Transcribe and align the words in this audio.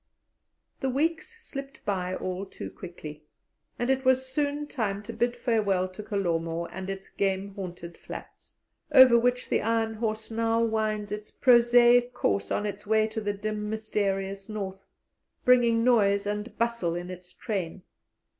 The 0.79 0.89
weeks 0.89 1.39
slipped 1.45 1.85
by 1.85 2.15
all 2.15 2.43
too 2.47 2.71
quickly, 2.71 3.21
and 3.77 3.87
it 3.87 4.03
was 4.03 4.25
soon 4.25 4.65
time 4.65 5.03
to 5.03 5.13
bid 5.13 5.37
farewell 5.37 5.87
to 5.89 6.01
Kalomo 6.01 6.65
and 6.71 6.89
its 6.89 7.07
game 7.09 7.53
haunted 7.53 7.99
flats, 7.99 8.57
over 8.91 9.15
which 9.19 9.47
the 9.47 9.61
iron 9.61 9.93
horse 9.93 10.31
now 10.31 10.63
winds 10.63 11.11
its 11.11 11.29
prosaic 11.29 12.15
course 12.15 12.49
on 12.49 12.65
its 12.65 12.87
way 12.87 13.05
to 13.09 13.21
the 13.21 13.33
dim, 13.33 13.69
mysterious 13.69 14.49
North, 14.49 14.87
bringing 15.45 15.83
noise 15.83 16.25
and 16.25 16.57
bustle 16.57 16.95
in 16.95 17.11
its 17.11 17.31
train. 17.31 17.83